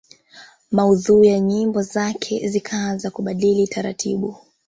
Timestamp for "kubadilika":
3.11-3.75